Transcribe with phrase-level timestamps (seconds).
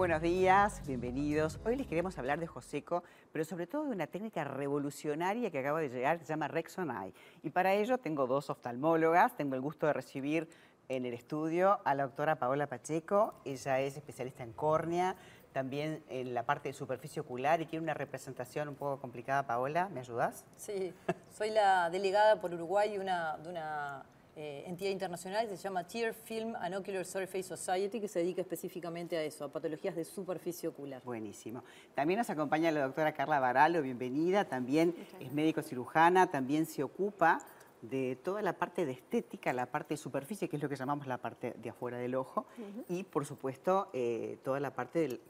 [0.00, 1.60] buenos días, bienvenidos.
[1.62, 5.78] Hoy les queremos hablar de Joseco, pero sobre todo de una técnica revolucionaria que acaba
[5.78, 7.12] de llegar, que se llama Rexonai.
[7.42, 10.48] Y para ello tengo dos oftalmólogas, tengo el gusto de recibir
[10.88, 15.16] en el estudio a la doctora Paola Pacheco, ella es especialista en córnea,
[15.52, 19.46] también en la parte de superficie ocular y tiene una representación un poco complicada.
[19.46, 20.46] Paola, ¿me ayudas?
[20.56, 20.94] Sí,
[21.30, 24.06] soy la delegada por Uruguay de una
[24.36, 28.40] eh, entidad internacional que se llama Tear Film and Ocular Surface Society, que se dedica
[28.40, 31.02] específicamente a eso, a patologías de superficie ocular.
[31.04, 31.64] Buenísimo.
[31.94, 37.40] También nos acompaña la doctora Carla Baralo, bienvenida, también es médico cirujana, también se ocupa
[37.82, 41.06] de toda la parte de estética, la parte de superficie, que es lo que llamamos
[41.06, 42.46] la parte de afuera del ojo,
[42.88, 45.20] y por supuesto eh, toda la parte del...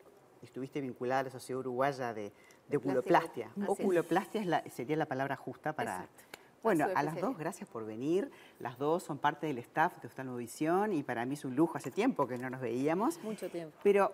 [0.43, 2.33] Estuviste vinculada a la Sociedad Uruguaya de,
[2.75, 3.51] oculoplastia.
[3.67, 6.09] Oculoplastia sería la palabra justa para...
[6.63, 8.31] Bueno, a las dos, gracias por venir.
[8.59, 11.79] Las dos son parte del staff de Oftalmovisión y para mí es un lujo.
[11.79, 13.19] Hace tiempo que no nos veíamos.
[13.23, 13.77] Mucho tiempo.
[13.83, 14.13] Pero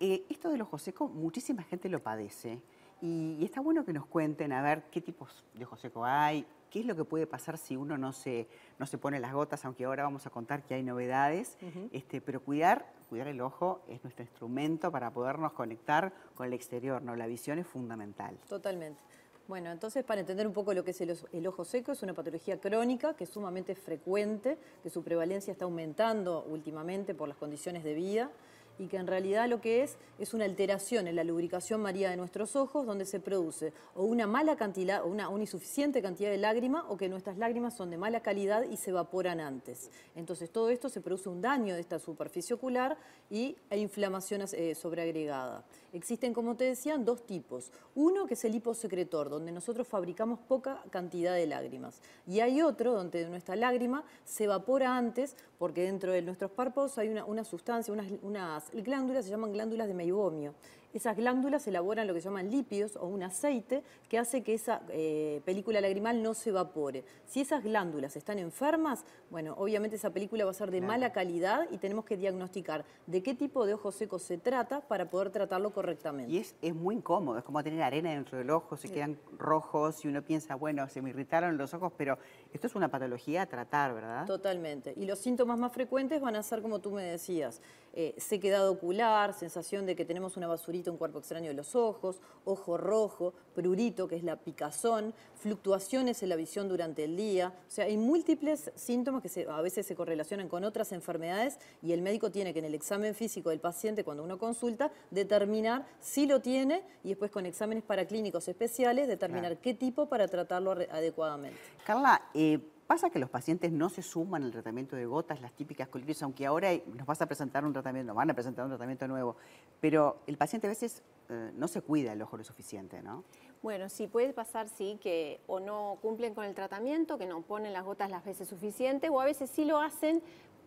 [0.00, 2.60] eh, esto del ojo seco, muchísima gente lo padece.
[3.02, 6.80] Y, está bueno que nos cuenten a ver qué tipos de ojo seco hay, qué
[6.80, 9.84] es lo que puede pasar si uno no se, no se pone las gotas, aunque
[9.84, 11.58] ahora vamos a contar que hay novedades.
[11.90, 17.02] este, pero cuidar, cuidar el ojo es nuestro instrumento para podernos conectar con el exterior.
[17.02, 17.16] ¿no?
[17.16, 18.38] La visión es fundamental.
[18.48, 19.02] Totalmente.
[19.48, 22.60] Bueno, entonces para entender un poco lo que es el, ojo seco, es una patología
[22.60, 27.94] crónica que es sumamente frecuente, que su prevalencia está aumentando últimamente por las condiciones de
[27.94, 28.30] vida
[28.78, 32.16] y que en realidad lo que es es una alteración en la lubricación maría de
[32.16, 36.86] nuestros ojos donde se produce o una mala cantidad o una, insuficiente cantidad de lágrima
[36.88, 39.90] o que nuestras lágrimas son de mala calidad y se evaporan antes.
[40.14, 42.96] Entonces todo esto se produce un daño de esta superficie ocular
[43.28, 45.64] y e inflamación eh, sobreagregada.
[45.92, 47.70] Existen, como te decían, dos tipos.
[47.94, 52.00] Uno que es el hiposecretor, donde nosotros fabricamos poca cantidad de lágrimas.
[52.26, 57.08] Y hay otro donde nuestra lágrima se evapora antes porque dentro de nuestros párpados hay
[57.08, 60.54] una, sustancia, unas, unas glándulas, se llaman glándulas de meibomio.
[60.92, 64.82] Esas glándulas elaboran lo que se llaman lípidos o un aceite que hace que esa
[64.90, 67.04] eh, película lagrimal no se evapore.
[67.26, 71.66] Si esas glándulas están enfermas, bueno, obviamente esa película va a ser de mala calidad
[71.70, 75.72] y tenemos que diagnosticar de qué tipo de ojo seco se trata para poder tratarlo
[75.72, 76.30] correctamente.
[76.30, 80.04] Y es, es muy incómodo, es como tener arena dentro del ojo, se quedan rojos
[80.04, 82.18] y uno piensa, bueno, se me irritaron los ojos, pero
[82.52, 84.26] esto es una patología a tratar, ¿verdad?
[84.26, 84.92] Totalmente.
[84.96, 87.60] Y los síntomas más frecuentes van a ser, como tú me decías,
[87.94, 92.20] eh, sequedad ocular, sensación de que tenemos una basurita, un cuerpo extraño de los ojos,
[92.44, 97.52] ojo rojo, prurito, que es la picazón, fluctuaciones en la visión durante el día.
[97.68, 102.02] O sea, hay múltiples síntomas que a veces se correlacionan con otras enfermedades y el
[102.02, 106.40] médico tiene que en el examen físico del paciente, cuando uno consulta, determinar si lo
[106.40, 111.58] tiene y después con exámenes paraclínicos especiales determinar qué tipo para tratarlo adecuadamente.
[111.84, 115.88] Carla, eh, Pasa que los pacientes no se suman al tratamiento de gotas, las típicas
[115.88, 119.08] colitis, aunque ahora nos vas a presentar un tratamiento, nos van a presentar un tratamiento
[119.08, 119.36] nuevo,
[119.80, 123.24] pero el paciente a veces eh, no se cuida el ojo lo suficiente, ¿no?
[123.62, 127.72] Bueno, sí, puede pasar, sí, que o no cumplen con el tratamiento, que no ponen
[127.72, 130.20] las gotas las veces suficientes, o a veces sí lo hacen,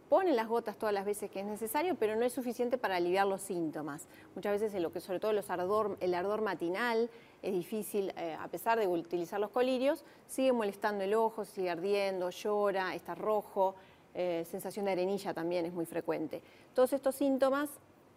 [0.09, 3.27] ponen las gotas todas las veces que es necesario, pero no es suficiente para aliviar
[3.27, 4.07] los síntomas.
[4.35, 7.09] Muchas veces, lo que sobre todo el ardor matinal
[7.41, 12.29] es difícil, eh, a pesar de utilizar los colirios, sigue molestando el ojo, sigue ardiendo,
[12.29, 13.75] llora, está rojo,
[14.13, 16.41] eh, sensación de arenilla también es muy frecuente.
[16.73, 17.69] Todos estos síntomas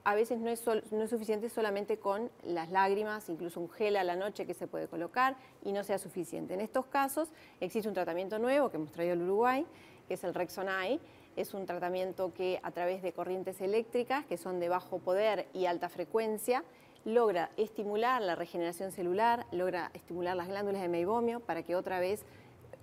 [0.04, 4.04] a veces no es, no es suficiente solamente con las lágrimas, incluso un gel a
[4.04, 6.54] la noche que se puede colocar y no sea suficiente.
[6.54, 7.28] En estos casos
[7.60, 9.66] existe un tratamiento nuevo que hemos traído al Uruguay,
[10.06, 10.98] que es el Rexonai,
[11.36, 15.66] es un tratamiento que a través de corrientes eléctricas, que son de bajo poder y
[15.66, 16.64] alta frecuencia,
[17.04, 22.24] logra estimular la regeneración celular, logra estimular las glándulas de meibomio para que otra vez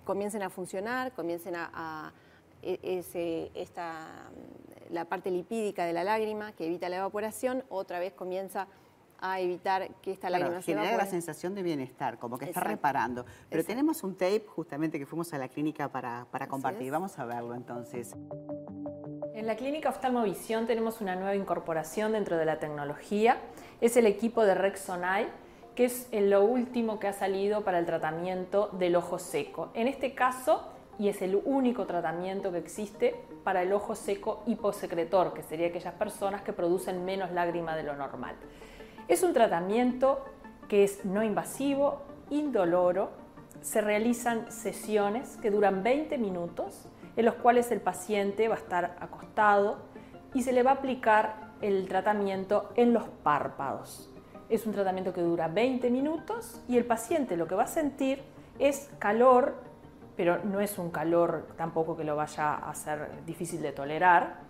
[0.04, 2.12] comiencen a funcionar, comiencen a,
[2.62, 3.02] e,
[4.90, 8.68] la parte lipídica de la lágrima que evita la evaporación, otra vez comienza
[9.40, 13.24] evitar que esta lágrima se genera la sensación de bienestar, como que está reparando.
[13.48, 16.90] Pero tenemos un tape justamente que fuimos a la clínica para, para compartir.
[16.90, 18.14] Vamos a verlo entonces.
[19.34, 23.38] En la clínica Oftalmovisión tenemos una nueva incorporación dentro de la tecnología.
[23.80, 25.28] Es el equipo de Rexonai,
[25.74, 29.70] que es lo último que ha salido para el tratamiento del ojo seco.
[29.74, 33.14] En este caso, y es el único tratamiento que existe
[33.44, 37.94] para el ojo seco hiposecretor, que sería aquellas personas que producen menos lágrima de lo
[37.94, 38.36] normal.
[39.08, 40.24] Es un tratamiento
[40.66, 43.10] que es no invasivo, indoloro.
[43.60, 48.96] Se realizan sesiones que duran 20 minutos, en los cuales el paciente va a estar
[48.98, 49.78] acostado
[50.34, 54.10] y se le va a aplicar el tratamiento en los párpados.
[54.48, 58.24] Es un tratamiento que dura 20 minutos y el paciente lo que va a sentir
[58.58, 59.54] es calor,
[60.16, 64.45] pero no es un calor tampoco que lo vaya a hacer difícil de tolerar,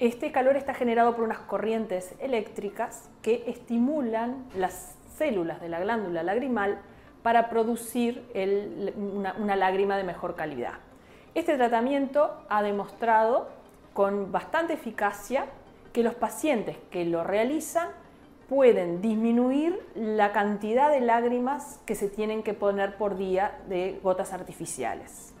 [0.00, 6.24] Este calor está generado por unas corrientes eléctricas que estimulan las células de la glándula
[6.24, 6.80] lagrimal
[7.22, 8.24] para producir
[8.96, 10.74] una, una lágrima de mejor calidad.
[11.36, 13.48] Este tratamiento ha demostrado
[13.92, 15.46] con bastante eficacia
[15.92, 17.88] que los pacientes que lo realizan
[18.48, 24.32] pueden disminuir la cantidad de lágrimas que se tienen que poner por día de gotas
[24.32, 25.32] artificiales.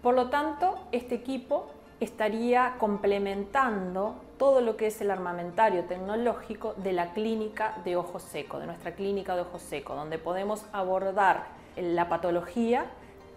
[0.00, 1.70] Por lo tanto, este equipo
[2.00, 8.58] estaría complementando todo lo que es el armamentario tecnológico de la clínica de ojo seco,
[8.58, 11.46] de nuestra clínica de ojo seco, donde podemos abordar
[11.76, 12.86] la patología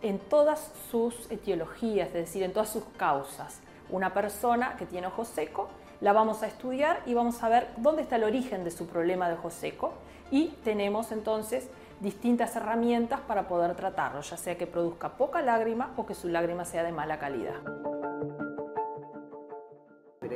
[0.02, 3.62] en todas sus etiologías, es decir, en todas sus causas.
[3.90, 5.70] Una persona que tiene ojo seco
[6.02, 9.28] la vamos a estudiar y vamos a ver dónde está el origen de su problema
[9.28, 9.94] de ojo seco
[10.32, 11.70] y tenemos entonces
[12.00, 16.64] distintas herramientas para poder tratarlo, ya sea que produzca poca lágrima o que su lágrima
[16.66, 17.99] sea de mala calidad.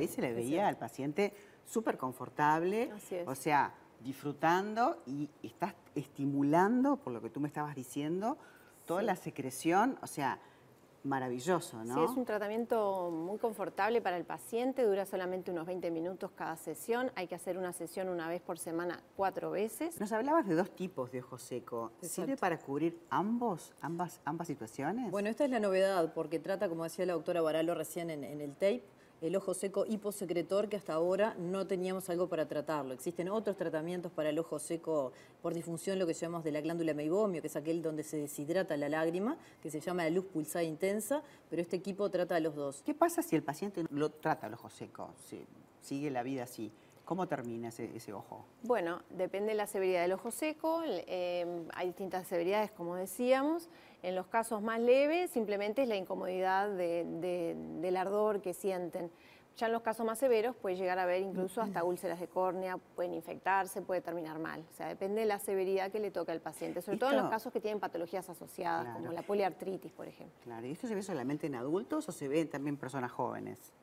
[0.04, 1.34] Ahí se le veía al paciente
[1.66, 2.92] súper confortable,
[3.26, 8.38] o sea, disfrutando y estás estimulando, por lo que tú me estabas diciendo,
[8.86, 10.40] toda la secreción, o sea,
[11.04, 11.96] maravilloso, ¿no?
[11.96, 16.56] Sí, es un tratamiento muy confortable para el paciente, dura solamente unos 20 minutos cada
[16.56, 20.00] sesión, hay que hacer una sesión una vez por semana, cuatro veces.
[20.00, 25.12] Nos hablabas de dos tipos de ojo seco, ¿sirve para cubrir ambos, ambas, ambas situaciones?
[25.12, 28.42] Bueno, esta es la novedad, porque trata, como decía la doctora Baralo recién en, en
[28.42, 28.84] el tape,
[29.24, 32.94] el ojo seco hiposecretor que hasta ahora no teníamos algo para tratarlo.
[32.94, 36.94] Existen otros tratamientos para el ojo seco por disfunción, lo que llamamos de la glándula
[36.94, 40.64] meibomio, que es aquel donde se deshidrata la lágrima, que se llama la luz pulsada
[40.64, 42.82] intensa, pero este equipo trata a los dos.
[42.86, 45.46] ¿Qué pasa si el paciente lo trata el ojo seco, si
[45.82, 46.70] sigue la vida así?
[47.06, 48.46] ¿Cómo termina ese, ojo?
[48.62, 50.84] Bueno, depende de la severidad del ojo seco.
[50.86, 53.70] Eh, hay distintas severidades, como decíamos.
[54.04, 59.12] En los casos más leves, simplemente es la incomodidad del ardor que sienten.
[59.56, 62.78] Ya en los casos más severos puede llegar a haber incluso hasta úlceras de córnea,
[62.78, 64.66] pueden infectarse, puede terminar mal.
[64.68, 67.30] O sea, depende de la severidad que le toca al paciente, sobre todo en los
[67.30, 70.36] casos que tienen patologías asociadas, como la poliartritis, por ejemplo.
[70.44, 73.74] Claro, ¿y esto se ve solamente en adultos o se ve también en personas jóvenes?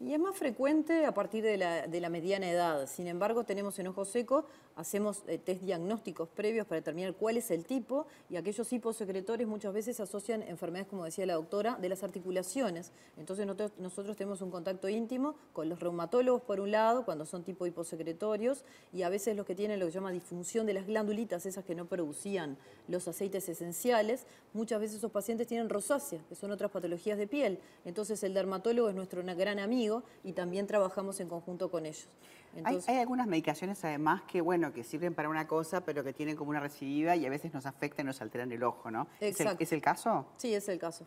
[0.00, 2.86] Y es más frecuente a partir de la, mediana edad.
[2.88, 4.44] Sin embargo, tenemos en ojo seco,
[4.74, 9.72] hacemos eh, test diagnósticos previos para determinar cuál es el tipo y aquellos hiposecretores muchas
[9.72, 12.90] veces asocian enfermedades, como decía la doctora, de las articulaciones.
[13.16, 17.64] Entonces nosotros, tenemos un contacto íntimo con los reumatólogos por un lado, cuando son tipo
[17.64, 21.46] hiposecretorios, y a veces los que tienen lo que se llama disfunción de las glándulitas,
[21.46, 22.58] esas que no producían
[22.88, 27.60] los aceites esenciales, muchas veces esos pacientes tienen rosácea, que son otras patologías de piel.
[27.84, 29.83] Entonces el dermatólogo es nuestro gran amigo
[30.22, 32.08] y también trabajamos en conjunto con ellos.
[32.64, 36.50] hay, algunas medicaciones además que, bueno, que sirven para una cosa, pero que tienen como
[36.50, 39.06] una recidiva y a veces nos afectan y nos alteran el ojo, ¿no?
[39.20, 39.62] Exacto.
[39.62, 40.26] ¿Es el, caso?
[40.36, 41.06] Sí, es el caso.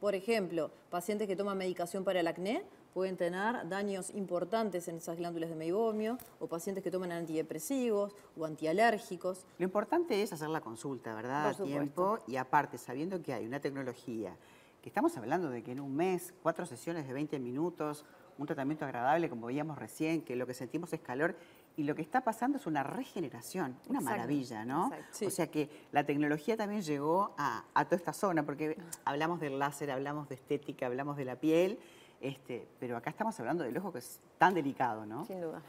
[0.00, 2.64] Por ejemplo, pacientes que toman medicación para el acné
[2.94, 8.44] pueden tener daños importantes en esas glándulas de meibomio, o pacientes que toman antidepresivos o
[8.44, 9.44] antialérgicos.
[9.58, 11.50] Lo importante es hacer la consulta, ¿verdad?
[11.50, 14.36] A tiempo y aparte, sabiendo que hay una tecnología
[14.82, 18.04] que estamos hablando de que en un mes, cuatro sesiones de 20 minutos,
[18.38, 21.36] un tratamiento agradable, como veíamos recién, que lo que sentimos es calor,
[21.76, 24.90] y lo que está pasando es una regeneración, una maravilla, ¿no?
[25.24, 29.90] O sea que la tecnología también llegó a, toda esta zona, porque hablamos del láser,
[29.90, 31.78] hablamos de estética, hablamos de la piel,
[32.20, 35.24] este, pero acá estamos hablando del ojo que es tan delicado, ¿no?
[35.26, 35.62] Sin duda.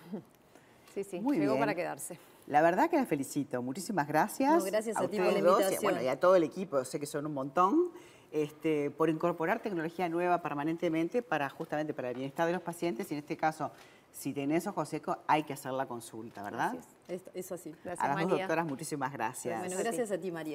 [0.94, 2.20] Sí, sí, llegó para quedarse.
[2.48, 3.62] La verdad que les felicito.
[3.62, 4.66] Muchísimas gracias.
[4.66, 6.04] gracias a, ti por la invitación.
[6.04, 7.92] y a todo el equipo, sé que son un montón.
[8.32, 13.14] Este, por incorporar tecnología nueva permanentemente para justamente para el bienestar de los pacientes y
[13.14, 13.72] en este caso,
[14.10, 16.76] si tenés ojo seco, hay que hacer la consulta, ¿verdad?
[17.10, 17.76] Es, así.
[17.98, 19.60] a las dos doctoras, muchísimas gracias.
[19.60, 20.50] Bueno, gracias a ti, María.